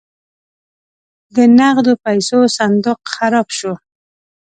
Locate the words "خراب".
3.13-3.47